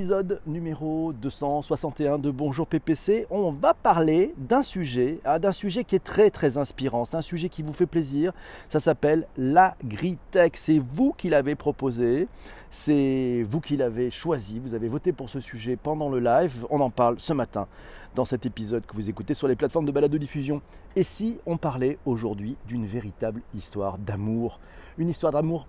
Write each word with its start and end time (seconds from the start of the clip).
Épisode 0.00 0.40
numéro 0.46 1.12
261 1.12 2.18
de 2.18 2.30
Bonjour 2.30 2.68
PPC, 2.68 3.26
on 3.30 3.50
va 3.50 3.74
parler 3.74 4.32
d'un 4.36 4.62
sujet, 4.62 5.18
ah, 5.24 5.40
d'un 5.40 5.50
sujet 5.50 5.82
qui 5.82 5.96
est 5.96 6.04
très 6.04 6.30
très 6.30 6.56
inspirant, 6.56 7.04
c'est 7.04 7.16
un 7.16 7.20
sujet 7.20 7.48
qui 7.48 7.62
vous 7.62 7.72
fait 7.72 7.84
plaisir, 7.84 8.32
ça 8.70 8.78
s'appelle 8.78 9.26
l'agritech, 9.36 10.56
c'est 10.56 10.78
vous 10.78 11.12
qui 11.18 11.30
l'avez 11.30 11.56
proposé, 11.56 12.28
c'est 12.70 13.44
vous 13.50 13.60
qui 13.60 13.76
l'avez 13.76 14.08
choisi, 14.10 14.60
vous 14.60 14.76
avez 14.76 14.86
voté 14.86 15.12
pour 15.12 15.28
ce 15.28 15.40
sujet 15.40 15.74
pendant 15.74 16.08
le 16.08 16.20
live, 16.20 16.64
on 16.70 16.80
en 16.80 16.90
parle 16.90 17.16
ce 17.18 17.32
matin 17.32 17.66
dans 18.14 18.24
cet 18.24 18.46
épisode 18.46 18.86
que 18.86 18.94
vous 18.94 19.10
écoutez 19.10 19.34
sur 19.34 19.48
les 19.48 19.56
plateformes 19.56 19.86
de 19.86 19.90
balado 19.90 20.16
diffusion. 20.16 20.62
Et 20.94 21.02
si 21.02 21.38
on 21.44 21.56
parlait 21.56 21.98
aujourd'hui 22.06 22.56
d'une 22.68 22.86
véritable 22.86 23.42
histoire 23.52 23.98
d'amour, 23.98 24.60
une 24.96 25.08
histoire 25.08 25.32
d'amour 25.32 25.66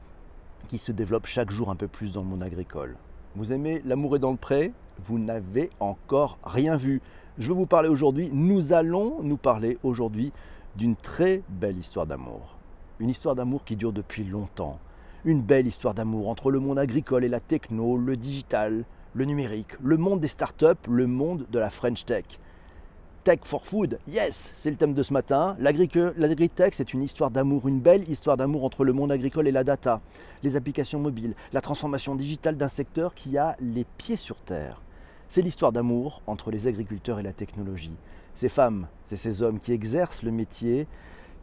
qui 0.67 0.77
se 0.77 0.91
développe 0.91 1.25
chaque 1.25 1.49
jour 1.49 1.71
un 1.71 1.75
peu 1.75 1.87
plus 1.87 2.11
dans 2.13 2.21
le 2.21 2.27
monde 2.27 2.43
agricole 2.43 2.95
vous 3.39 3.53
aimez 3.53 3.81
L'amour 3.85 4.17
est 4.17 4.19
dans 4.19 4.31
le 4.31 4.37
pré 4.37 4.73
Vous 5.01 5.17
n'avez 5.17 5.69
encore 5.79 6.37
rien 6.43 6.75
vu. 6.75 7.01
Je 7.37 7.47
vais 7.47 7.53
vous 7.53 7.65
parler 7.65 7.87
aujourd'hui, 7.87 8.29
nous 8.33 8.73
allons 8.73 9.23
nous 9.23 9.37
parler 9.37 9.77
aujourd'hui 9.81 10.33
d'une 10.75 10.97
très 10.97 11.41
belle 11.47 11.77
histoire 11.77 12.05
d'amour. 12.05 12.57
Une 12.99 13.07
histoire 13.07 13.35
d'amour 13.35 13.63
qui 13.63 13.77
dure 13.77 13.93
depuis 13.93 14.25
longtemps. 14.25 14.77
Une 15.23 15.41
belle 15.41 15.67
histoire 15.67 15.93
d'amour 15.93 16.27
entre 16.27 16.51
le 16.51 16.59
monde 16.59 16.79
agricole 16.79 17.23
et 17.23 17.29
la 17.29 17.39
techno, 17.39 17.95
le 17.95 18.17
digital, 18.17 18.83
le 19.13 19.23
numérique, 19.23 19.79
le 19.81 19.95
monde 19.95 20.19
des 20.19 20.27
startups, 20.27 20.89
le 20.89 21.07
monde 21.07 21.45
de 21.49 21.59
la 21.59 21.69
French 21.69 22.03
Tech. 22.03 22.25
Tech 23.29 23.41
for 23.43 23.63
Food, 23.63 23.99
yes, 24.07 24.49
c'est 24.55 24.71
le 24.71 24.75
thème 24.75 24.95
de 24.95 25.03
ce 25.03 25.13
matin. 25.13 25.55
L'agritech, 25.59 26.73
c'est 26.73 26.95
une 26.95 27.03
histoire 27.03 27.29
d'amour, 27.29 27.67
une 27.67 27.79
belle 27.79 28.09
histoire 28.09 28.37
d'amour 28.37 28.63
entre 28.63 28.83
le 28.83 28.91
monde 28.91 29.11
agricole 29.11 29.47
et 29.47 29.51
la 29.51 29.63
data, 29.63 30.01
les 30.41 30.55
applications 30.55 30.99
mobiles, 30.99 31.35
la 31.53 31.61
transformation 31.61 32.15
digitale 32.15 32.57
d'un 32.57 32.69
secteur 32.69 33.13
qui 33.13 33.37
a 33.37 33.55
les 33.61 33.83
pieds 33.83 34.15
sur 34.15 34.37
terre. 34.37 34.81
C'est 35.27 35.43
l'histoire 35.43 35.71
d'amour 35.71 36.23
entre 36.25 36.49
les 36.49 36.65
agriculteurs 36.65 37.19
et 37.19 37.23
la 37.23 37.31
technologie. 37.31 37.95
Ces 38.33 38.49
femmes, 38.49 38.87
c'est 39.03 39.15
ces 39.15 39.43
hommes 39.43 39.59
qui 39.59 39.73
exercent 39.73 40.23
le 40.23 40.31
métier 40.31 40.87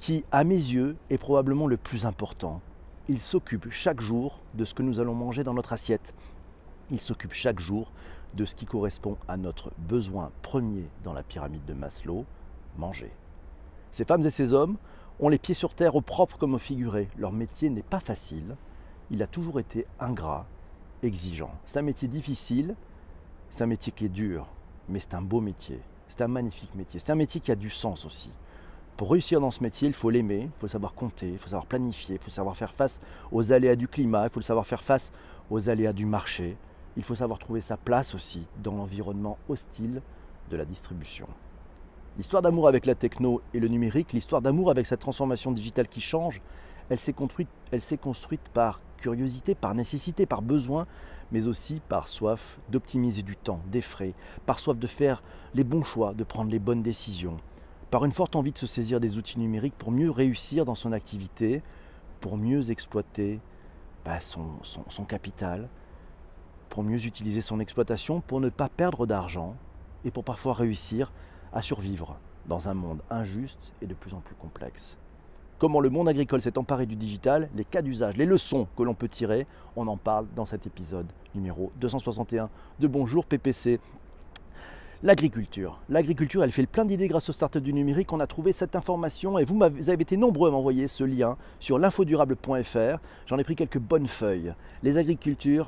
qui, 0.01 0.25
à 0.33 0.43
mes 0.43 0.57
yeux, 0.57 0.97
est 1.09 1.19
probablement 1.19 1.69
le 1.69 1.77
plus 1.77 2.05
important. 2.05 2.63
Ils 3.09 3.21
s'occupent 3.21 3.71
chaque 3.71 4.01
jour 4.01 4.41
de 4.55 4.65
ce 4.65 4.75
que 4.75 4.83
nous 4.83 4.99
allons 4.99 5.15
manger 5.15 5.45
dans 5.45 5.55
notre 5.55 5.73
assiette. 5.73 6.15
Ils 6.91 6.99
s'occupent 6.99 7.33
chaque 7.33 7.61
jour 7.61 7.93
de 8.37 8.45
ce 8.45 8.55
qui 8.55 8.67
correspond 8.67 9.17
à 9.27 9.37
notre 9.37 9.73
besoin 9.79 10.31
premier 10.43 10.89
dans 11.03 11.13
la 11.13 11.23
pyramide 11.23 11.65
de 11.65 11.73
Maslow, 11.73 12.25
manger. 12.77 13.11
Ces 13.91 14.05
femmes 14.05 14.23
et 14.23 14.31
ces 14.31 14.53
hommes 14.53 14.77
ont 15.19 15.31
les 15.31 15.39
pieds 15.39 15.55
sur 15.55 15.75
terre 15.75 15.97
au 15.97 16.03
propre 16.03 16.37
comme 16.37 16.55
au 16.55 16.59
figuré. 16.59 17.09
Leur 17.17 17.33
métier 17.33 17.71
n'est 17.71 17.83
pas 17.83 18.01
facile, 18.01 18.57
il 19.11 19.23
a 19.23 19.27
toujours 19.27 19.59
été 19.59 19.87
ingrat, 19.99 20.47
exigeant. 21.03 21.51
C'est 21.65 21.79
un 21.79 21.83
métier 21.83 22.09
difficile, 22.09 22.77
c'est 23.51 23.65
un 23.65 23.67
métier 23.67 23.93
qui 23.93 24.05
est 24.05 24.11
dur, 24.11 24.47
mais 24.89 25.01
c'est 25.01 25.15
un 25.15 25.23
beau 25.23 25.41
métier, 25.41 25.81
c'est 26.09 26.21
un 26.21 26.29
magnifique 26.29 26.75
métier, 26.75 27.01
c'est 27.01 27.11
un 27.11 27.17
métier 27.17 27.41
qui 27.41 27.51
a 27.51 27.57
du 27.57 27.71
sens 27.71 28.05
aussi. 28.05 28.31
Pour 28.99 29.11
réussir 29.11 29.41
dans 29.41 29.51
ce 29.51 29.63
métier, 29.63 29.89
il 29.89 29.95
faut 29.95 30.11
l'aimer, 30.11 30.43
il 30.43 30.61
faut 30.61 30.69
savoir 30.69 30.95
compter, 30.95 31.29
il 31.29 31.39
faut 31.39 31.49
savoir 31.49 31.67
planifier, 31.67 32.17
il 32.17 32.21
faut 32.21 32.31
savoir 32.31 32.57
faire 32.57 32.73
face 32.73 33.01
aux 33.31 33.53
aléas 33.53 33.77
du 33.77 33.89
climat, 33.89 34.25
il 34.25 34.31
faut 34.31 34.41
savoir 34.41 34.67
faire 34.67 34.83
face 34.83 35.13
aux 35.51 35.69
aléas 35.69 35.93
du 35.93 36.07
marché, 36.07 36.57
il 36.97 37.05
faut 37.05 37.15
savoir 37.15 37.39
trouver 37.39 37.61
sa 37.61 37.77
place 37.77 38.15
aussi 38.15 38.47
dans 38.63 38.75
l'environnement 38.75 39.39
hostile 39.49 40.03
de 40.51 40.57
la 40.57 40.65
distribution. 40.65 41.27
L'histoire 42.17 42.41
d'amour 42.41 42.69
avec 42.69 42.87
la 42.87 42.95
techno 42.95 43.43
et 43.53 43.61
le 43.61 43.69
numérique, 43.69 44.15
l'histoire 44.15 44.41
d'amour 44.41 44.71
avec 44.71 44.87
cette 44.87 45.01
transformation 45.01 45.53
digitale 45.53 45.89
qui 45.89 46.01
change, 46.01 46.41
elle 46.89 46.99
s'est 46.99 47.13
construite, 47.13 48.41
par 48.55 48.81
curiosité, 48.97 49.55
par 49.55 49.75
nécessité, 49.75 50.25
par 50.25 50.41
besoin, 50.41 50.87
mais 51.31 51.49
aussi 51.49 51.83
par 51.89 52.09
soif 52.09 52.59
d'optimiser 52.71 53.23
du 53.23 53.37
temps, 53.37 53.61
des 53.67 53.83
frais, 53.83 54.15
par 54.47 54.59
soif 54.59 54.79
de 54.79 54.87
faire 54.87 55.23
les 55.55 55.65
bons 55.65 55.83
choix, 55.83 56.15
de 56.15 56.25
prendre 56.25 56.51
les 56.51 56.61
bonnes 56.61 56.83
décisions, 56.83 57.37
par 57.91 58.05
une 58.05 58.13
forte 58.13 58.37
envie 58.37 58.53
de 58.53 58.59
se 58.59 58.67
saisir 58.67 59.01
des 59.01 59.19
outils 59.19 59.39
numériques 59.39 59.77
pour 59.77 59.91
mieux 59.91 60.11
réussir 60.11 60.65
dans 60.65 60.75
son 60.75 60.93
activité, 60.93 61.63
pour 62.21 62.39
mieux 62.39 62.71
exploiter 62.71 63.41
bah, 64.05 64.21
son 64.21 65.05
capital, 65.05 65.69
pour 66.69 66.83
mieux 66.83 67.07
utiliser 67.07 67.41
son 67.41 67.61
exploitation, 67.61 68.21
pour 68.21 68.41
ne 68.41 68.49
pas 68.49 68.69
perdre 68.69 69.07
d'argent 69.07 69.55
et 70.05 70.11
pour 70.11 70.25
parfois 70.25 70.55
réussir 70.55 71.13
à 71.53 71.63
survivre 71.63 72.19
dans 72.47 72.69
un 72.69 72.75
monde 72.75 73.03
injuste 73.11 73.73
et 73.83 73.87
de 73.87 73.95
plus 73.95 74.15
en 74.15 74.21
plus 74.21 74.35
complexe. 74.35 74.97
Comment 75.59 75.81
le 75.81 75.89
monde 75.89 76.09
agricole 76.09 76.43
s'est 76.43 76.59
emparé 76.59 76.85
du 76.85 76.97
digital, 76.97 77.49
les 77.55 77.65
cas 77.65 77.81
d'usage, 77.81 78.17
les 78.19 78.27
leçons 78.27 78.69
que 78.77 78.83
l'on 78.83 78.95
peut 78.95 79.09
tirer, 79.09 79.47
on 79.75 79.87
en 79.89 79.97
parle 79.97 80.27
dans 80.37 80.45
cet 80.45 80.67
épisode 80.67 81.07
numéro 81.35 81.73
261 81.77 82.51
de 82.79 82.87
Bonjour 82.87 83.25
PPC. 83.25 83.81
L'agriculture. 85.03 85.79
L'agriculture, 85.91 86.43
elle 86.43 86.51
fait 86.51 86.63
le 86.63 86.69
plein 86.69 86.87
d'idées 86.87 87.09
grâce 87.09 87.29
aux 87.29 87.33
startups 87.33 87.61
du 87.61 87.75
numérique. 87.75 88.15
On 88.15 88.21
a 88.21 88.27
trouvé 88.27 88.55
cette 88.55 88.75
information 88.75 89.39
et 89.39 89.45
vous, 89.45 89.63
avez 89.63 90.01
été 90.01 90.17
nombreux 90.17 90.49
à 90.49 90.53
m'envoyer 90.53 90.89
ce 90.89 91.05
lien 91.05 91.37
sur 91.61 91.79
l'infodurable.fr. 91.79 92.99
J'en 93.27 93.37
ai 93.37 93.45
pris 93.45 93.57
quelques 93.57 93.79
bonnes 93.79 94.07
feuilles. 94.07 94.55
Les, 94.83 94.93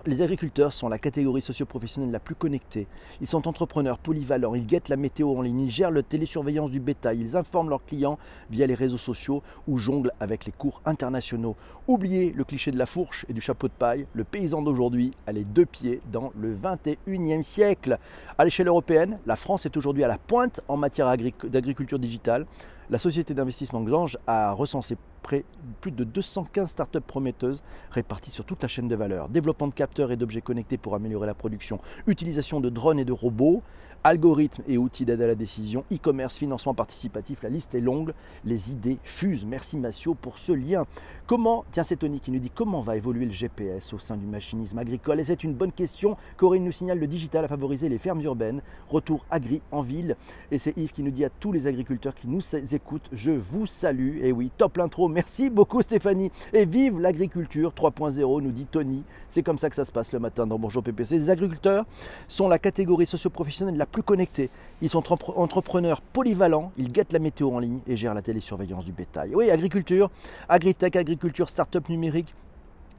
les 0.07 0.23
agriculteurs 0.23 0.73
sont 0.73 0.89
la 0.89 0.99
catégorie 0.99 1.43
socio-professionnelle 1.43 2.11
la 2.11 2.21
plus 2.21 2.37
connectée. 2.37 2.87
Ils 3.21 3.27
sont 3.27 3.47
entrepreneurs 3.47 3.99
polyvalents, 3.99 4.55
ils 4.55 4.65
guettent 4.65 4.89
la 4.89 4.97
météo 4.97 5.37
en 5.37 5.43
ligne, 5.43 5.61
ils 5.61 5.71
gèrent 5.71 5.91
la 5.91 6.03
télésurveillance 6.03 6.71
du 6.71 6.81
bétail, 6.81 7.21
ils 7.21 7.37
informent 7.37 7.69
leurs 7.69 7.85
clients 7.85 8.19
via 8.51 8.67
les 8.67 8.75
réseaux 8.75 8.97
sociaux 8.97 9.43
ou 9.67 9.77
jonglent 9.77 10.13
avec 10.21 10.47
les 10.47 10.53
cours 10.53 10.81
internationaux. 10.87 11.55
Oubliez 11.87 12.33
le 12.33 12.45
cliché 12.45 12.71
de 12.71 12.79
la 12.79 12.87
fourche 12.87 13.27
et 13.29 13.35
du 13.35 13.43
chapeau 13.43 13.69
de 13.69 13.75
paille. 13.75 14.07
Le 14.15 14.25
paysan 14.25 14.63
d'aujourd'hui 14.63 15.11
a 15.27 15.33
les 15.33 15.45
deux 15.45 15.67
pieds 15.67 16.01
dans 16.11 16.33
le 16.35 16.57
21e 16.57 17.43
siècle. 17.43 17.99
À 18.39 18.45
l'échelle 18.45 18.69
européenne, 18.69 19.18
la 19.27 19.37
France 19.37 19.67
est 19.67 19.77
aujourd'hui 19.77 20.05
à 20.05 20.09
la 20.09 20.19
pointe 20.19 20.61
en 20.69 20.77
matière 20.77 21.15
d'agriculture 21.45 21.99
digitale. 21.99 22.47
La 22.91 22.99
société 22.99 23.35
d'investissement 23.35 23.83
Glange 23.83 24.17
a 24.27 24.53
recensé 24.53 24.97
près, 25.23 25.45
plus 25.83 25.91
de 25.91 26.05
215 26.05 26.71
startups 26.71 27.01
prometteuses 27.01 27.63
réparties 27.91 28.31
sur 28.31 28.47
toute 28.47 28.63
la 28.63 28.69
chaîne 28.69 28.89
de 28.89 28.97
valeur. 28.97 29.29
Développement 29.29 29.69
de 29.69 29.75
capteurs 29.75 30.11
et 30.11 30.17
d'objets 30.17 30.41
connectés 30.41 30.79
pour 30.79 30.95
améliorer 30.95 31.27
la 31.27 31.35
production, 31.35 31.81
utilisation 32.07 32.61
de 32.61 32.71
drones 32.71 32.99
et 32.99 33.05
de 33.05 33.13
robots, 33.13 33.63
algorithmes 34.05 34.63
et 34.69 34.79
outils 34.79 35.05
d'aide 35.05 35.21
à 35.21 35.27
la 35.27 35.35
décision, 35.35 35.85
e-commerce, 35.93 36.37
financement 36.37 36.75
participatif, 36.75 37.43
la 37.43 37.49
liste 37.49 37.75
est 37.75 37.81
longue, 37.81 38.15
les 38.45 38.71
idées 38.71 38.99
fusent. 39.03 39.45
Merci 39.45 39.77
Massio 39.77 40.15
pour 40.15 40.39
ce 40.39 40.53
lien. 40.53 40.85
Comment, 41.27 41.65
tiens 41.73 41.83
c'est 41.83 41.97
Tony 41.97 42.21
qui 42.21 42.31
nous 42.31 42.39
dit 42.39 42.51
comment 42.51 42.81
va 42.81 42.97
évoluer 42.97 43.27
le 43.27 43.33
GPS 43.33 43.93
au 43.93 43.99
sein 43.99 44.17
du 44.17 44.27
machinisme 44.27 44.79
agricole? 44.79 45.21
Et 45.21 45.25
c'est 45.25 45.45
une 45.45 45.53
bonne 45.53 45.73
question. 45.73 46.17
Corinne 46.37 46.65
nous 46.65 46.73
signale 46.73 47.01
le 47.01 47.07
digital 47.07 47.45
a 47.45 47.49
favorisé 47.49 47.89
les 47.89 47.99
fermes 47.99 48.21
urbaines, 48.23 48.63
retour 48.89 49.27
agri 49.31 49.61
en 49.73 49.83
ville. 49.83 50.17
Et 50.51 50.59
c'est 50.59 50.77
Yves 50.77 50.93
qui 50.93 51.03
nous 51.03 51.11
dit 51.11 51.25
à 51.25 51.31
tous 51.31 51.53
les 51.53 51.67
agriculteurs 51.67 52.15
qui 52.15 52.29
nous 52.29 52.41
écoutent, 52.79 53.09
je 53.13 53.33
vous 53.33 53.67
salue. 53.67 54.23
Et 54.23 54.31
oui, 54.31 54.53
top 54.57 54.77
l'intro, 54.77 55.09
merci 55.09 55.51
beaucoup 55.51 55.83
Stéphanie. 55.83 56.31
Et 56.53 56.65
vive 56.65 57.01
l'agriculture 57.01 57.73
3.0, 57.77 58.41
nous 58.41 58.53
dit 58.53 58.67
Tony. 58.71 59.03
C'est 59.29 59.43
comme 59.43 59.59
ça 59.59 59.69
que 59.69 59.75
ça 59.75 59.85
se 59.85 59.91
passe 59.91 60.13
le 60.13 60.21
matin 60.21 60.47
dans 60.47 60.61
Bonjour 60.61 60.83
PPC. 60.83 61.19
Les 61.19 61.29
agriculteurs 61.29 61.85
sont 62.29 62.49
la 62.49 62.61
catégorie 62.61 63.05
socio-professionnelle 63.05 63.77
la 63.77 63.87
plus 63.87 64.05
connectés. 64.05 64.49
Ils 64.81 64.91
sont 64.91 65.03
entrepreneurs 65.13 66.01
polyvalents, 66.01 66.71
ils 66.77 66.93
guettent 66.93 67.13
la 67.13 67.19
météo 67.19 67.51
en 67.51 67.59
ligne 67.59 67.81
et 67.89 67.97
gèrent 67.97 68.15
la 68.15 68.23
télésurveillance 68.23 68.85
du 68.85 68.93
bétail. 68.93 69.35
Oui, 69.35 69.51
agriculture, 69.51 70.09
agritech, 70.49 70.95
agriculture, 70.95 71.49
start-up 71.49 71.89
numérique. 71.89 72.33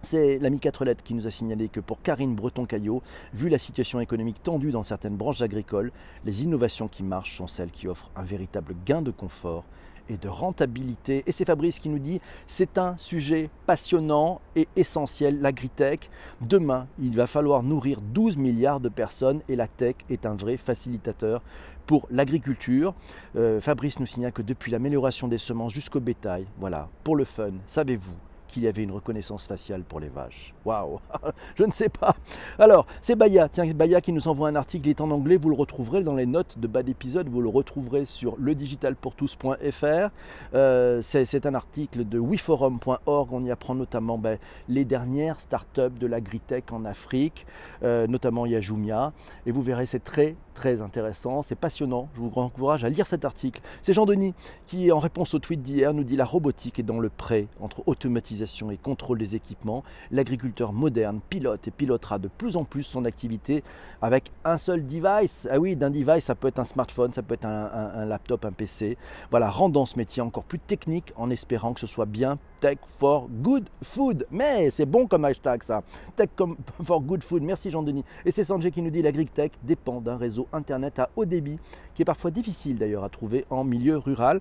C'est 0.01 0.39
l'ami 0.39 0.59
4 0.59 0.85
lettres 0.85 1.03
qui 1.03 1.13
nous 1.13 1.27
a 1.27 1.31
signalé 1.31 1.67
que 1.67 1.81
pour 1.81 2.01
Karine 2.01 2.33
Breton-Caillot, 2.33 3.03
vu 3.33 3.49
la 3.49 3.59
situation 3.59 3.99
économique 3.99 4.41
tendue 4.41 4.71
dans 4.71 4.83
certaines 4.83 5.17
branches 5.17 5.41
agricoles, 5.41 5.91
les 6.23 6.43
innovations 6.43 6.87
qui 6.87 7.03
marchent 7.03 7.35
sont 7.35 7.47
celles 7.47 7.69
qui 7.69 7.87
offrent 7.87 8.09
un 8.15 8.23
véritable 8.23 8.75
gain 8.85 9.01
de 9.01 9.11
confort 9.11 9.65
et 10.07 10.15
de 10.15 10.29
rentabilité. 10.29 11.23
Et 11.27 11.33
c'est 11.33 11.45
Fabrice 11.45 11.79
qui 11.79 11.89
nous 11.89 11.99
dit 11.99 12.21
c'est 12.47 12.77
un 12.77 12.95
sujet 12.97 13.49
passionnant 13.67 14.39
et 14.55 14.69
essentiel, 14.77 15.41
l'agritech. 15.41 16.09
Demain, 16.39 16.87
il 16.97 17.15
va 17.15 17.27
falloir 17.27 17.61
nourrir 17.61 17.99
12 18.01 18.37
milliards 18.37 18.79
de 18.79 18.89
personnes 18.89 19.41
et 19.49 19.57
la 19.57 19.67
tech 19.67 19.95
est 20.09 20.25
un 20.25 20.33
vrai 20.33 20.55
facilitateur 20.55 21.41
pour 21.85 22.07
l'agriculture. 22.09 22.95
Euh, 23.35 23.59
Fabrice 23.59 23.99
nous 23.99 24.05
signale 24.05 24.31
que 24.31 24.41
depuis 24.41 24.71
l'amélioration 24.71 25.27
des 25.27 25.37
semences 25.37 25.73
jusqu'au 25.73 25.99
bétail, 25.99 26.45
voilà, 26.57 26.87
pour 27.03 27.17
le 27.17 27.25
fun, 27.25 27.51
savez-vous 27.67 28.15
qu'il 28.49 28.63
y 28.63 28.67
avait 28.67 28.83
une 28.83 28.91
reconnaissance 28.91 29.47
faciale 29.47 29.83
pour 29.83 29.99
les 29.99 30.09
vaches. 30.09 30.53
Waouh. 30.65 30.99
Je 31.55 31.63
ne 31.63 31.71
sais 31.71 31.89
pas. 31.89 32.15
Alors, 32.57 32.85
c'est 33.01 33.15
Baya, 33.15 33.47
tiens, 33.49 33.71
Baya 33.73 34.01
qui 34.01 34.11
nous 34.11 34.27
envoie 34.27 34.49
un 34.49 34.55
article, 34.55 34.87
il 34.87 34.91
est 34.91 35.01
en 35.01 35.11
anglais, 35.11 35.37
vous 35.37 35.49
le 35.49 35.55
retrouverez 35.55 36.03
dans 36.03 36.15
les 36.15 36.25
notes 36.25 36.59
de 36.59 36.67
bas 36.67 36.83
d'épisode, 36.83 37.29
vous 37.29 37.41
le 37.41 37.49
retrouverez 37.49 38.05
sur 38.05 38.35
ledigitalpourtous.fr. 38.37 40.09
Euh, 40.53 41.01
c'est 41.01 41.45
un 41.45 41.55
article 41.55 42.07
de 42.07 42.19
wiforum.org, 42.19 43.29
on 43.31 43.43
y 43.45 43.51
apprend 43.51 43.75
notamment 43.75 44.17
ben, 44.17 44.37
les 44.67 44.85
dernières 44.85 45.39
startups 45.39 45.97
de 45.99 46.07
l'agritech 46.07 46.71
en 46.71 46.85
Afrique, 46.85 47.45
euh, 47.83 48.07
notamment 48.07 48.45
Yajumia, 48.45 49.13
et 49.45 49.51
vous 49.51 49.61
verrez, 49.61 49.85
c'est 49.85 50.03
très 50.03 50.35
très 50.59 50.81
intéressant, 50.81 51.41
c'est 51.41 51.55
passionnant. 51.55 52.09
Je 52.15 52.19
vous 52.19 52.31
encourage 52.35 52.83
à 52.83 52.89
lire 52.89 53.07
cet 53.07 53.23
article. 53.23 53.61
C'est 53.81 53.93
Jean 53.93 54.05
Denis 54.05 54.33
qui, 54.65 54.91
en 54.91 54.99
réponse 54.99 55.33
au 55.33 55.39
tweet 55.39 55.61
d'hier, 55.61 55.93
nous 55.93 56.03
dit 56.03 56.17
la 56.17 56.25
robotique 56.25 56.79
est 56.79 56.83
dans 56.83 56.99
le 56.99 57.07
pré 57.07 57.47
entre 57.61 57.81
automatisation 57.87 58.69
et 58.69 58.75
contrôle 58.75 59.19
des 59.19 59.37
équipements. 59.37 59.85
L'agriculteur 60.11 60.73
moderne 60.73 61.21
pilote 61.29 61.65
et 61.69 61.71
pilotera 61.71 62.19
de 62.19 62.27
plus 62.27 62.57
en 62.57 62.65
plus 62.65 62.83
son 62.83 63.05
activité 63.05 63.63
avec 64.01 64.33
un 64.43 64.57
seul 64.57 64.85
device. 64.85 65.47
Ah 65.49 65.59
oui, 65.59 65.77
d'un 65.77 65.91
device, 65.91 66.25
ça 66.25 66.35
peut 66.35 66.49
être 66.49 66.59
un 66.59 66.65
smartphone, 66.65 67.13
ça 67.13 67.23
peut 67.23 67.35
être 67.35 67.45
un, 67.45 68.03
laptop, 68.03 68.43
un 68.43 68.51
PC. 68.51 68.97
Voilà, 69.31 69.49
rendant 69.49 69.85
ce 69.85 69.95
métier 69.95 70.21
encore 70.21 70.43
plus 70.43 70.59
technique 70.59 71.13
en 71.15 71.29
espérant 71.29 71.73
que 71.73 71.79
ce 71.79 71.87
soit 71.87 72.05
bien 72.05 72.37
tech 72.59 72.77
for 72.99 73.27
good 73.41 73.69
food. 73.83 74.25
Mais 74.31 74.69
c'est 74.71 74.85
bon 74.85 75.07
comme 75.07 75.25
hashtag 75.25 75.63
ça. 75.63 75.83
Tech 76.15 76.29
for 76.83 77.01
good 77.01 77.23
food. 77.23 77.43
Merci 77.43 77.69
Jean-Denis. 77.69 78.03
Et 78.25 78.31
c'est 78.31 78.43
Sanjay 78.43 78.71
qui 78.71 78.81
nous 78.81 78.89
dit 78.89 79.01
l'agritech 79.01 79.53
dépend 79.63 80.01
d'un 80.01 80.17
réseau 80.17 80.47
internet 80.53 80.99
à 80.99 81.09
haut 81.15 81.25
débit 81.25 81.57
qui 81.93 82.01
est 82.01 82.05
parfois 82.05 82.31
difficile 82.31 82.77
d'ailleurs 82.77 83.03
à 83.03 83.09
trouver 83.09 83.45
en 83.49 83.63
milieu 83.63 83.97
rural. 83.97 84.39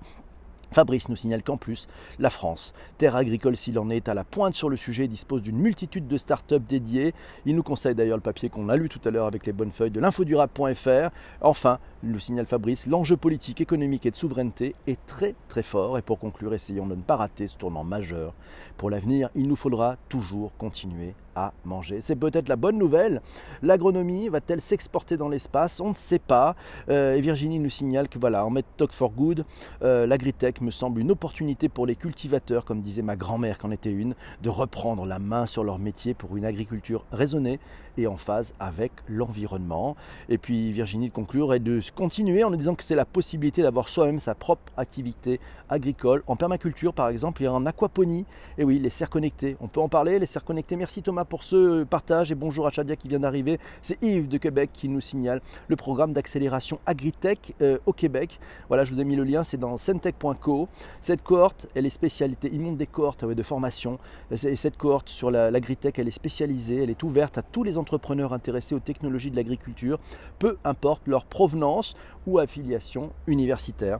Fabrice 0.72 1.08
nous 1.08 1.16
signale 1.16 1.42
qu'en 1.42 1.56
plus, 1.56 1.88
la 2.18 2.30
France, 2.30 2.74
terre 2.98 3.16
agricole 3.16 3.56
s'il 3.56 3.78
en 3.78 3.90
est, 3.90 4.08
à 4.08 4.14
la 4.14 4.24
pointe 4.24 4.54
sur 4.54 4.68
le 4.68 4.76
sujet, 4.76 5.08
dispose 5.08 5.42
d'une 5.42 5.58
multitude 5.58 6.06
de 6.06 6.18
startups 6.18 6.60
dédiées. 6.60 7.14
Il 7.46 7.56
nous 7.56 7.62
conseille 7.62 7.94
d'ailleurs 7.94 8.16
le 8.16 8.22
papier 8.22 8.48
qu'on 8.48 8.68
a 8.68 8.76
lu 8.76 8.88
tout 8.88 9.00
à 9.04 9.10
l'heure 9.10 9.26
avec 9.26 9.46
les 9.46 9.52
bonnes 9.52 9.72
feuilles 9.72 9.90
de 9.90 10.00
l'infodurable.fr. 10.00 11.10
Enfin, 11.40 11.78
nous 12.02 12.18
signale 12.18 12.46
Fabrice, 12.46 12.86
l'enjeu 12.86 13.16
politique, 13.16 13.60
économique 13.60 14.06
et 14.06 14.10
de 14.10 14.16
souveraineté 14.16 14.74
est 14.86 14.98
très 15.06 15.34
très 15.48 15.62
fort. 15.62 15.98
Et 15.98 16.02
pour 16.02 16.18
conclure, 16.18 16.54
essayons 16.54 16.86
de 16.86 16.94
ne 16.94 17.02
pas 17.02 17.16
rater 17.16 17.48
ce 17.48 17.56
tournant 17.56 17.84
majeur. 17.84 18.34
Pour 18.76 18.90
l'avenir, 18.90 19.30
il 19.34 19.48
nous 19.48 19.56
faudra 19.56 19.96
toujours 20.08 20.52
continuer 20.58 21.14
manger. 21.64 22.00
C'est 22.02 22.16
peut-être 22.16 22.48
la 22.48 22.56
bonne 22.56 22.78
nouvelle. 22.78 23.20
L'agronomie 23.62 24.28
va-t-elle 24.28 24.60
s'exporter 24.60 25.16
dans 25.16 25.28
l'espace? 25.28 25.80
On 25.80 25.90
ne 25.90 25.94
sait 25.94 26.18
pas. 26.18 26.54
Euh, 26.88 27.14
et 27.14 27.20
Virginie 27.20 27.58
nous 27.58 27.70
signale 27.70 28.08
que 28.08 28.18
voilà, 28.18 28.44
en 28.44 28.50
mode 28.50 28.64
Talk 28.76 28.92
for 28.92 29.10
Good, 29.10 29.44
euh, 29.82 30.06
l'agritech 30.06 30.60
me 30.60 30.70
semble 30.70 31.00
une 31.00 31.10
opportunité 31.10 31.68
pour 31.68 31.86
les 31.86 31.96
cultivateurs, 31.96 32.64
comme 32.64 32.80
disait 32.80 33.02
ma 33.02 33.16
grand-mère 33.16 33.58
qu'en 33.58 33.70
était 33.70 33.92
une, 33.92 34.14
de 34.42 34.50
reprendre 34.50 35.04
la 35.06 35.18
main 35.18 35.46
sur 35.46 35.64
leur 35.64 35.78
métier 35.78 36.14
pour 36.14 36.36
une 36.36 36.44
agriculture 36.44 37.04
raisonnée 37.12 37.58
et 37.98 38.06
en 38.06 38.16
phase 38.16 38.54
avec 38.60 38.92
l'environnement. 39.08 39.96
Et 40.28 40.38
puis 40.38 40.72
Virginie 40.72 41.08
de 41.08 41.14
conclure 41.14 41.52
et 41.52 41.58
de 41.58 41.80
continuer 41.94 42.44
en 42.44 42.50
nous 42.50 42.56
disant 42.56 42.74
que 42.74 42.84
c'est 42.84 42.94
la 42.94 43.04
possibilité 43.04 43.62
d'avoir 43.62 43.88
soi-même 43.88 44.20
sa 44.20 44.34
propre 44.34 44.72
activité 44.76 45.40
agricole 45.68 46.22
en 46.26 46.36
permaculture 46.36 46.94
par 46.94 47.08
exemple 47.08 47.42
et 47.42 47.48
en 47.48 47.66
aquaponie. 47.66 48.24
Et 48.56 48.64
oui, 48.64 48.78
les 48.78 48.90
serres 48.90 49.10
connectées, 49.10 49.56
on 49.60 49.68
peut 49.68 49.80
en 49.80 49.88
parler, 49.88 50.18
les 50.18 50.26
serres 50.26 50.44
connectées. 50.44 50.76
Merci 50.76 51.02
Thomas 51.02 51.24
pour 51.24 51.42
ce 51.42 51.84
partage 51.84 52.32
et 52.32 52.34
bonjour 52.34 52.66
à 52.66 52.70
Chadia 52.70 52.96
qui 52.96 53.08
vient 53.08 53.20
d'arriver. 53.20 53.58
C'est 53.82 54.02
Yves 54.02 54.28
de 54.28 54.38
Québec 54.38 54.70
qui 54.72 54.88
nous 54.88 55.00
signale 55.00 55.40
le 55.66 55.76
programme 55.76 56.12
d'accélération 56.12 56.78
Agritech 56.86 57.54
euh, 57.60 57.78
au 57.86 57.92
Québec. 57.92 58.40
Voilà, 58.68 58.84
je 58.84 58.92
vous 58.92 59.00
ai 59.00 59.04
mis 59.04 59.16
le 59.16 59.24
lien, 59.24 59.44
c'est 59.44 59.56
dans 59.56 59.76
centech.co. 59.76 60.68
Cette 61.00 61.22
cohorte, 61.22 61.66
elle 61.74 61.86
est 61.86 61.90
spécialité, 61.90 62.50
il 62.52 62.60
monte 62.60 62.76
des 62.76 62.86
cohortes 62.86 63.24
de 63.24 63.42
formation. 63.42 63.98
Et 64.30 64.56
cette 64.56 64.76
cohorte 64.76 65.08
sur 65.08 65.30
l'agritech, 65.30 65.98
elle 65.98 66.08
est 66.08 66.12
spécialisée, 66.12 66.82
elle 66.82 66.90
est 66.90 67.02
ouverte 67.02 67.38
à 67.38 67.42
tous 67.42 67.64
les 67.64 67.78
entrepreneurs 67.88 68.34
intéressés 68.34 68.74
aux 68.74 68.80
technologies 68.80 69.30
de 69.30 69.36
l'agriculture, 69.36 69.98
peu 70.38 70.58
importe 70.62 71.08
leur 71.08 71.24
provenance 71.24 71.94
ou 72.26 72.38
affiliation 72.38 73.12
universitaire. 73.26 73.98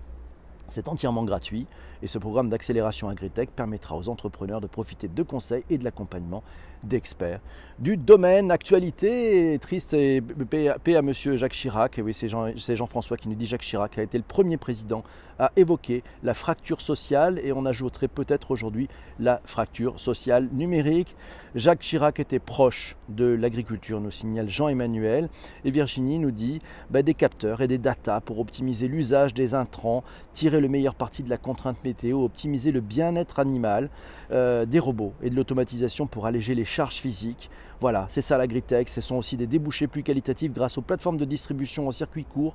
C'est 0.68 0.88
entièrement 0.88 1.24
gratuit 1.24 1.66
et 2.02 2.06
ce 2.06 2.18
programme 2.18 2.48
d'accélération 2.48 3.08
Agritech 3.08 3.50
permettra 3.50 3.96
aux 3.96 4.08
entrepreneurs 4.08 4.60
de 4.60 4.66
profiter 4.66 5.08
de 5.08 5.22
conseils 5.22 5.64
et 5.70 5.78
de 5.78 5.84
l'accompagnement 5.84 6.42
d'experts 6.84 7.40
du 7.78 7.96
domaine. 7.96 8.50
Actualité 8.50 9.58
triste 9.60 9.94
et 9.94 10.20
paix 10.20 10.96
à 10.96 11.02
monsieur 11.02 11.36
Jacques 11.36 11.52
Chirac. 11.52 11.98
Et 11.98 12.02
oui, 12.02 12.14
c'est 12.14 12.76
Jean-François 12.76 13.16
qui 13.16 13.28
nous 13.28 13.34
dit 13.34 13.46
Jacques 13.46 13.62
Chirac 13.62 13.98
a 13.98 14.02
été 14.02 14.18
le 14.18 14.24
premier 14.24 14.56
président 14.56 15.04
à 15.38 15.52
évoquer 15.54 16.02
la 16.24 16.34
fracture 16.34 16.80
sociale 16.80 17.40
et 17.44 17.52
on 17.52 17.64
ajouterait 17.64 18.08
peut-être 18.08 18.50
aujourd'hui 18.50 18.88
la 19.20 19.40
fracture 19.44 20.00
sociale 20.00 20.48
numérique. 20.52 21.14
Jacques 21.54 21.78
Chirac 21.80 22.18
était 22.18 22.40
proche 22.40 22.96
de 23.08 23.24
l'agriculture, 23.24 24.00
nous 24.00 24.10
signale 24.10 24.50
Jean-Emmanuel. 24.50 25.28
Et 25.64 25.70
Virginie 25.70 26.18
nous 26.18 26.32
dit 26.32 26.60
bah, 26.90 27.02
des 27.02 27.14
capteurs 27.14 27.60
et 27.60 27.68
des 27.68 27.78
datas 27.78 28.20
pour 28.20 28.40
optimiser 28.40 28.88
l'usage 28.88 29.32
des 29.32 29.54
intrants, 29.54 30.02
tirer 30.34 30.60
le 30.60 30.68
meilleur 30.68 30.96
parti 30.96 31.22
de 31.22 31.30
la 31.30 31.38
contrainte 31.38 31.78
météo, 31.88 32.24
optimiser 32.24 32.72
le 32.72 32.80
bien-être 32.80 33.38
animal, 33.38 33.88
euh, 34.30 34.66
des 34.66 34.78
robots 34.78 35.14
et 35.22 35.30
de 35.30 35.34
l'automatisation 35.34 36.06
pour 36.06 36.26
alléger 36.26 36.54
les 36.54 36.64
charges 36.64 36.96
physiques. 36.96 37.50
Voilà, 37.80 38.06
c'est 38.08 38.22
ça 38.22 38.36
l'agritech. 38.38 38.88
Ce 38.88 39.00
sont 39.00 39.16
aussi 39.16 39.36
des 39.36 39.46
débouchés 39.46 39.86
plus 39.86 40.02
qualitatifs 40.02 40.52
grâce 40.52 40.78
aux 40.78 40.82
plateformes 40.82 41.16
de 41.16 41.24
distribution 41.24 41.88
en 41.88 41.92
circuit 41.92 42.24
court 42.24 42.54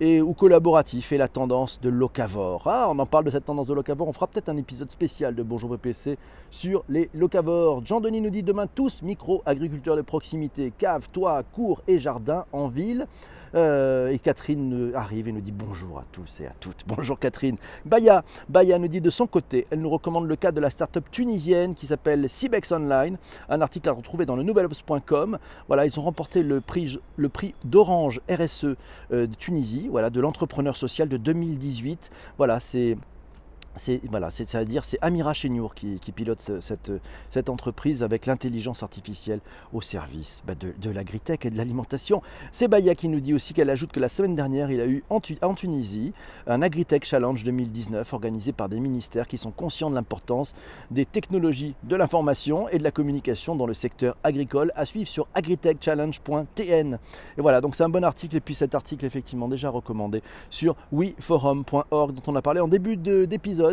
et 0.00 0.20
ou 0.20 0.34
collaboratif 0.34 1.12
et 1.12 1.18
la 1.18 1.28
tendance 1.28 1.80
de 1.80 1.88
locavore. 1.88 2.62
Ah, 2.66 2.88
on 2.90 2.98
en 2.98 3.06
parle 3.06 3.24
de 3.24 3.30
cette 3.30 3.46
tendance 3.46 3.66
de 3.66 3.74
locavore. 3.74 4.08
On 4.08 4.12
fera 4.12 4.26
peut-être 4.26 4.50
un 4.50 4.56
épisode 4.56 4.90
spécial 4.90 5.34
de 5.34 5.42
Bonjour 5.42 5.70
PPC 5.70 6.18
sur 6.50 6.84
les 6.88 7.08
locavores. 7.14 7.84
Jean-Denis 7.84 8.20
nous 8.20 8.30
dit 8.30 8.42
demain 8.42 8.66
tous 8.66 9.02
micro-agriculteurs 9.02 9.96
de 9.96 10.02
proximité, 10.02 10.72
cave, 10.76 11.08
toit, 11.12 11.42
cours 11.42 11.82
et 11.88 11.98
jardin 11.98 12.44
en 12.52 12.68
ville. 12.68 13.06
Euh, 13.54 14.08
et 14.08 14.18
Catherine 14.18 14.92
arrive 14.94 15.28
et 15.28 15.32
nous 15.32 15.40
dit 15.40 15.52
bonjour 15.52 15.98
à 15.98 16.04
tous 16.12 16.40
et 16.40 16.46
à 16.46 16.52
toutes. 16.60 16.84
Bonjour 16.86 17.18
Catherine. 17.18 17.56
Baya, 17.84 18.24
Baya 18.48 18.78
nous 18.78 18.88
dit 18.88 19.00
de 19.00 19.10
son 19.10 19.26
côté, 19.26 19.66
elle 19.70 19.80
nous 19.80 19.90
recommande 19.90 20.26
le 20.26 20.36
cas 20.36 20.52
de 20.52 20.60
la 20.60 20.70
start-up 20.70 21.04
tunisienne 21.10 21.74
qui 21.74 21.86
s'appelle 21.86 22.28
Cibex 22.28 22.72
Online, 22.72 23.18
un 23.48 23.60
article 23.60 23.88
à 23.88 23.92
retrouver 23.92 24.26
dans 24.26 24.36
le 24.36 24.42
nouvelops.com. 24.42 25.38
Voilà, 25.68 25.86
ils 25.86 25.98
ont 25.98 26.02
remporté 26.02 26.42
le 26.42 26.60
prix, 26.60 26.98
d'Orange 27.64 28.20
RSE 28.30 28.64
euh, 28.64 29.26
de 29.26 29.34
Tunisie, 29.34 29.88
voilà, 29.88 30.10
de 30.10 30.20
l'entrepreneur 30.20 30.76
social 30.76 31.08
de 31.08 31.16
2018. 31.16 32.10
Voilà, 32.38 32.60
c'est 32.60 32.96
c'est 33.76 34.54
à 34.54 34.64
dire 34.64 34.84
c'est 34.84 34.98
Amira 35.02 35.34
Chenour 35.34 35.74
qui, 35.74 35.98
pilote 36.14 36.50
cette, 36.60 37.48
entreprise 37.48 38.02
avec 38.02 38.26
l'intelligence 38.26 38.82
artificielle 38.82 39.40
au 39.72 39.80
service 39.80 40.42
bah, 40.46 40.54
de, 40.54 40.90
l'agritech 40.90 41.44
et 41.44 41.50
de 41.50 41.56
l'alimentation. 41.56 42.22
C'est 42.52 42.68
Baya 42.68 42.94
qui 42.94 43.08
nous 43.08 43.20
dit 43.20 43.34
aussi 43.34 43.54
qu'elle 43.54 43.70
ajoute 43.70 43.92
que 43.92 44.00
la 44.00 44.08
semaine 44.08 44.34
dernière, 44.34 44.70
il 44.70 44.80
a 44.80 44.86
eu 44.86 45.04
en, 45.10 45.20
en, 45.42 45.54
Tunisie 45.54 46.12
un 46.46 46.62
Agritech 46.62 47.04
Challenge 47.04 47.42
2019 47.42 48.12
organisé 48.12 48.52
par 48.52 48.68
des 48.68 48.80
ministères 48.80 49.28
qui 49.28 49.38
sont 49.38 49.50
conscients 49.50 49.90
de 49.90 49.94
l'importance 49.94 50.54
des 50.90 51.04
technologies 51.04 51.74
de 51.84 51.96
l'information 51.96 52.68
et 52.68 52.78
de 52.78 52.82
la 52.82 52.90
communication 52.90 53.56
dans 53.56 53.66
le 53.66 53.74
secteur 53.74 54.16
agricole. 54.24 54.72
À 54.74 54.86
suivre 54.86 55.08
sur 55.08 55.28
agritechchallenge.tn. 55.34 56.98
Et 57.38 57.40
voilà, 57.40 57.60
donc 57.60 57.74
c'est 57.74 57.84
un 57.84 57.88
bon 57.88 58.04
article 58.04 58.36
et 58.36 58.40
puis 58.40 58.54
cet 58.54 58.74
article 58.74 59.04
effectivement 59.04 59.48
déjà 59.48 59.70
recommandé 59.70 60.22
sur 60.50 60.76
weforum.org 60.92 62.14
dont 62.14 62.22
on 62.26 62.36
a 62.36 62.42
parlé 62.42 62.60
en 62.60 62.68
début 62.68 62.96
d'épisode 62.96 63.65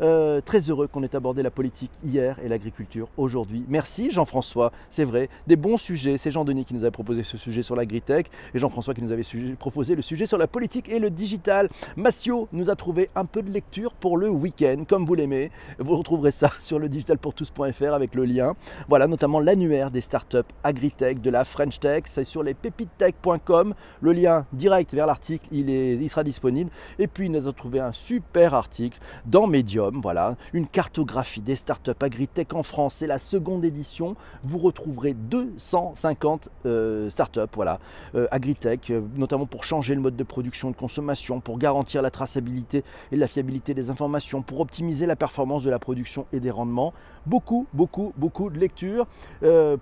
euh, 0.00 0.40
très 0.40 0.60
heureux 0.70 0.86
qu'on 0.86 1.02
ait 1.02 1.16
abordé 1.16 1.42
la 1.42 1.50
politique 1.50 1.90
hier 2.04 2.38
et 2.44 2.48
l'agriculture 2.48 3.08
aujourd'hui. 3.16 3.64
Merci 3.68 4.10
Jean-François, 4.10 4.72
c'est 4.90 5.04
vrai, 5.04 5.28
des 5.46 5.56
bons 5.56 5.76
sujets. 5.76 6.18
C'est 6.18 6.30
Jean-Denis 6.30 6.64
qui 6.64 6.74
nous 6.74 6.82
avait 6.82 6.90
proposé 6.90 7.22
ce 7.22 7.36
sujet 7.36 7.62
sur 7.62 7.76
l'agritech 7.76 8.30
et 8.54 8.58
Jean-François 8.58 8.94
qui 8.94 9.02
nous 9.02 9.12
avait 9.12 9.22
proposé 9.58 9.94
le 9.94 10.02
sujet 10.02 10.26
sur 10.26 10.38
la 10.38 10.46
politique 10.46 10.88
et 10.88 10.98
le 10.98 11.10
digital. 11.10 11.68
Massio 11.96 12.48
nous 12.52 12.70
a 12.70 12.76
trouvé 12.76 13.10
un 13.14 13.24
peu 13.24 13.42
de 13.42 13.50
lecture 13.50 13.92
pour 13.92 14.16
le 14.16 14.28
week-end, 14.28 14.84
comme 14.88 15.04
vous 15.04 15.14
l'aimez. 15.14 15.50
Vous 15.78 15.96
retrouverez 15.96 16.30
ça 16.30 16.50
sur 16.58 16.78
le 16.78 16.88
digitalpourtous.fr 16.88 17.92
avec 17.92 18.14
le 18.14 18.24
lien. 18.24 18.54
Voilà, 18.88 19.06
notamment 19.06 19.40
l'annuaire 19.40 19.90
des 19.90 20.00
startups 20.00 20.38
agritech 20.64 21.20
de 21.20 21.30
la 21.30 21.44
French 21.44 21.80
Tech. 21.80 22.04
C'est 22.06 22.24
sur 22.24 22.42
les 22.42 22.54
pépitech.com. 22.54 23.74
Le 24.00 24.12
lien 24.12 24.46
direct 24.52 24.94
vers 24.94 25.06
l'article, 25.06 25.48
il, 25.52 25.68
il 25.70 26.08
sera 26.08 26.24
disponible. 26.24 26.70
Et 26.98 27.06
puis, 27.06 27.26
il 27.26 27.32
nous 27.32 27.46
a 27.46 27.52
trouvé 27.52 27.80
un 27.80 27.92
super 27.92 28.54
article 28.54 28.98
dans 29.26 29.37
dans 29.38 29.46
Medium, 29.46 30.00
voilà, 30.00 30.34
une 30.52 30.66
cartographie 30.66 31.40
des 31.40 31.54
startups 31.54 31.92
agritech 32.00 32.54
en 32.54 32.64
France. 32.64 32.96
C'est 32.96 33.06
la 33.06 33.20
seconde 33.20 33.64
édition. 33.64 34.16
Vous 34.42 34.58
retrouverez 34.58 35.14
250 35.14 36.48
euh, 36.66 37.08
startups, 37.08 37.42
voilà, 37.54 37.78
euh, 38.16 38.26
agritech, 38.32 38.90
euh, 38.90 39.00
notamment 39.14 39.46
pour 39.46 39.62
changer 39.62 39.94
le 39.94 40.00
mode 40.00 40.16
de 40.16 40.24
production 40.24 40.70
et 40.70 40.72
de 40.72 40.76
consommation, 40.76 41.38
pour 41.38 41.56
garantir 41.56 42.02
la 42.02 42.10
traçabilité 42.10 42.82
et 43.12 43.16
la 43.16 43.28
fiabilité 43.28 43.74
des 43.74 43.90
informations, 43.90 44.42
pour 44.42 44.58
optimiser 44.58 45.06
la 45.06 45.14
performance 45.14 45.62
de 45.62 45.70
la 45.70 45.78
production 45.78 46.26
et 46.32 46.40
des 46.40 46.50
rendements. 46.50 46.92
Beaucoup, 47.24 47.68
beaucoup, 47.72 48.12
beaucoup 48.16 48.50
de 48.50 48.58
lectures 48.58 49.06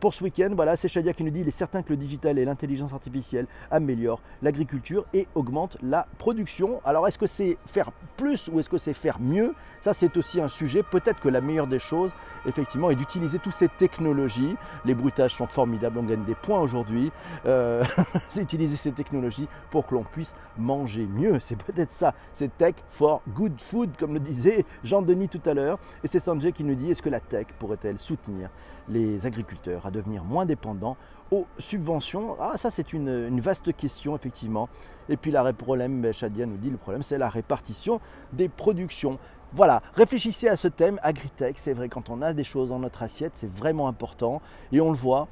pour 0.00 0.12
ce 0.14 0.25
week-end. 0.25 0.50
Voilà, 0.56 0.75
c'est 0.75 0.88
Shadia 0.88 1.12
qui 1.12 1.22
nous 1.22 1.30
dit 1.30 1.42
il 1.42 1.48
est 1.48 1.52
certain 1.52 1.82
que 1.82 1.90
le 1.90 1.96
digital 1.96 2.40
et 2.40 2.44
l'intelligence 2.44 2.92
artificielle 2.92 3.46
améliorent 3.70 4.20
l'agriculture 4.42 5.06
et 5.14 5.28
augmentent 5.36 5.78
la 5.80 6.08
production. 6.18 6.80
Alors, 6.84 7.06
est-ce 7.06 7.18
que 7.18 7.28
c'est 7.28 7.56
faire 7.66 7.92
plus 8.16 8.48
ou 8.48 8.58
est-ce 8.58 8.68
que 8.68 8.78
c'est 8.78 8.94
faire 8.94 9.20
mieux? 9.20 9.35
Ça, 9.80 9.94
c'est 9.94 10.16
aussi 10.16 10.40
un 10.40 10.48
sujet. 10.48 10.82
Peut-être 10.82 11.20
que 11.20 11.28
la 11.28 11.40
meilleure 11.40 11.66
des 11.66 11.78
choses, 11.78 12.12
effectivement, 12.44 12.90
est 12.90 12.96
d'utiliser 12.96 13.38
toutes 13.38 13.52
ces 13.52 13.68
technologies. 13.68 14.56
Les 14.84 14.94
bruitages 14.94 15.34
sont 15.34 15.46
formidables, 15.46 15.98
on 15.98 16.02
gagne 16.02 16.24
des 16.24 16.34
points 16.34 16.60
aujourd'hui. 16.60 17.12
Euh, 17.44 17.84
c'est 18.28 18.42
utiliser 18.42 18.76
ces 18.76 18.92
technologies 18.92 19.48
pour 19.70 19.86
que 19.86 19.94
l'on 19.94 20.02
puisse 20.02 20.34
manger 20.58 21.06
mieux. 21.06 21.38
C'est 21.40 21.62
peut-être 21.62 21.92
ça. 21.92 22.14
C'est 22.32 22.56
tech 22.56 22.74
for 22.90 23.22
good 23.28 23.60
food, 23.60 23.90
comme 23.96 24.14
le 24.14 24.20
disait 24.20 24.64
Jean-Denis 24.82 25.28
tout 25.28 25.42
à 25.46 25.54
l'heure. 25.54 25.78
Et 26.02 26.08
c'est 26.08 26.18
Sanjay 26.18 26.52
qui 26.52 26.64
nous 26.64 26.74
dit 26.74 26.90
est-ce 26.90 27.02
que 27.02 27.10
la 27.10 27.20
tech 27.20 27.46
pourrait-elle 27.58 27.98
soutenir 27.98 28.50
les 28.88 29.26
agriculteurs 29.26 29.86
à 29.86 29.90
devenir 29.90 30.24
moins 30.24 30.46
dépendants 30.46 30.96
aux 31.30 31.47
subventions 31.59 32.37
Ah, 32.40 32.56
ça 32.56 32.71
c'est 32.71 32.92
une, 32.92 33.40
vaste 33.40 33.75
question, 33.76 34.16
effectivement. 34.16 34.68
Et 35.09 35.16
puis, 35.16 35.30
le 35.30 35.52
problème, 35.52 36.00
ben, 36.00 36.12
Shadia 36.12 36.47
nous 36.47 36.56
dit, 36.56 36.71
le 36.71 36.76
problème, 36.76 37.02
c'est 37.02 37.18
la 37.18 37.28
répartition 37.28 38.00
des 38.33 38.49
productions. 38.49 39.18
Voilà, 39.52 39.83
réfléchissez 39.95 40.49
à 40.49 40.56
ce 40.56 40.68
thème, 40.68 40.99
agritech, 41.02 41.59
c'est 41.59 41.73
vrai, 41.73 41.88
quand 41.88 42.11
on 42.11 42.21
a 42.21 42.33
des 42.33 42.45
choses 42.45 42.71
dans 42.71 42.78
notre 42.78 43.02
assiette, 43.02 43.33
c'est 43.37 43.50
vraiment 43.50 43.88
important. 43.88 44.42
Et 44.73 44.80
on 44.80 44.90
le 44.90 44.97
voit, 44.97 45.28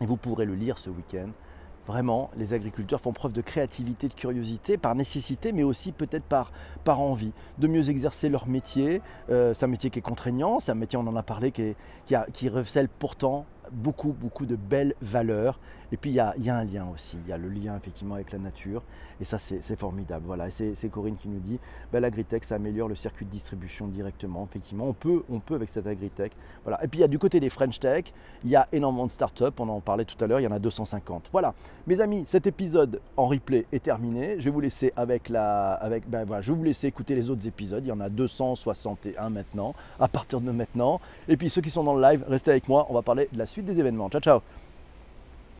et 0.00 0.06
vous 0.06 0.16
pourrez 0.16 0.44
le 0.44 0.54
lire 0.54 0.78
ce 0.78 0.90
week-end. 0.90 1.30
Vraiment, 1.86 2.30
les 2.36 2.52
agriculteurs 2.52 3.00
font 3.00 3.14
preuve 3.14 3.32
de 3.32 3.40
créativité, 3.40 4.08
de 4.08 4.12
curiosité, 4.12 4.76
par 4.76 4.94
nécessité, 4.94 5.52
mais 5.52 5.62
aussi 5.62 5.92
peut-être 5.92 6.24
par, 6.24 6.52
par 6.84 7.00
envie, 7.00 7.32
de 7.56 7.66
mieux 7.66 7.88
exercer 7.88 8.28
leur 8.28 8.46
métier. 8.46 9.00
Euh, 9.30 9.54
c'est 9.54 9.64
un 9.64 9.68
métier 9.68 9.88
qui 9.88 9.98
est 9.98 10.02
contraignant, 10.02 10.60
c'est 10.60 10.70
un 10.70 10.74
métier, 10.74 10.98
on 10.98 11.06
en 11.06 11.16
a 11.16 11.22
parlé, 11.22 11.50
qui, 11.50 11.74
qui, 12.04 12.14
qui 12.34 12.50
recèle 12.50 12.90
pourtant 12.90 13.46
beaucoup, 13.72 14.12
beaucoup 14.12 14.46
de 14.46 14.56
belles 14.56 14.94
valeurs. 15.00 15.58
Et 15.90 15.96
puis 15.96 16.10
il 16.10 16.14
y 16.14 16.20
a, 16.20 16.34
un 16.54 16.64
lien 16.64 16.86
aussi, 16.92 17.16
il 17.24 17.30
y 17.30 17.32
a 17.32 17.38
le 17.38 17.48
lien 17.48 17.76
effectivement 17.76 18.16
avec 18.16 18.32
la 18.32 18.38
nature. 18.38 18.82
Et 19.20 19.24
ça, 19.24 19.38
c'est 19.38 19.76
formidable. 19.76 20.24
Voilà, 20.26 20.48
c'est 20.50 20.88
Corinne 20.90 21.16
qui 21.16 21.28
nous 21.28 21.40
dit, 21.40 21.58
ben, 21.92 22.00
l'agritech, 22.00 22.44
ça 22.44 22.54
améliore 22.54 22.88
le 22.88 22.94
circuit 22.94 23.26
de 23.26 23.30
distribution 23.30 23.88
directement. 23.88 24.46
Effectivement, 24.48 24.86
on 24.86 24.92
peut, 24.92 25.24
on 25.28 25.40
peut 25.40 25.54
avec 25.54 25.70
cette 25.70 25.86
agritech. 25.86 26.32
Voilà. 26.62 26.84
Et 26.84 26.88
puis 26.88 26.98
il 26.98 27.02
y 27.02 27.04
a 27.04 27.08
du 27.08 27.18
côté 27.18 27.40
des 27.40 27.50
French 27.50 27.80
Tech, 27.80 28.04
il 28.44 28.50
y 28.50 28.56
a 28.56 28.68
énormément 28.70 29.06
de 29.06 29.10
startups, 29.10 29.44
on 29.58 29.68
en 29.68 29.80
parlait 29.80 30.04
tout 30.04 30.22
à 30.22 30.26
l'heure, 30.28 30.40
il 30.40 30.44
y 30.44 30.46
en 30.46 30.52
a 30.52 30.58
250. 30.58 31.30
Voilà, 31.32 31.54
mes 31.86 32.00
amis, 32.00 32.24
cet 32.26 32.46
épisode 32.46 33.00
en 33.16 33.26
replay 33.26 33.66
est 33.72 33.82
terminé. 33.82 34.36
Je 34.38 34.44
vais 34.44 34.50
vous 34.50 34.60
laisser 34.60 34.92
avec 34.94 35.28
la, 35.28 35.72
avec, 35.72 36.08
ben, 36.08 36.24
voilà, 36.24 36.42
je 36.42 36.52
vais 36.52 36.58
vous 36.58 36.64
laisser 36.64 36.86
écouter 36.86 37.14
les 37.14 37.30
autres 37.30 37.46
épisodes. 37.46 37.84
Il 37.84 37.88
y 37.88 37.92
en 37.92 38.00
a 38.00 38.08
261 38.08 39.30
maintenant, 39.30 39.74
à 39.98 40.06
partir 40.06 40.40
de 40.40 40.50
maintenant. 40.50 41.00
Et 41.28 41.36
puis 41.36 41.50
ceux 41.50 41.62
qui 41.62 41.70
sont 41.70 41.82
dans 41.82 41.94
le 41.94 42.02
live, 42.02 42.24
restez 42.28 42.52
avec 42.52 42.68
moi, 42.68 42.86
on 42.88 42.94
va 42.94 43.02
parler 43.02 43.28
de 43.32 43.38
la 43.38 43.46
des 43.64 43.78
événements. 43.78 44.08
Ciao, 44.08 44.20
ciao 44.20 44.42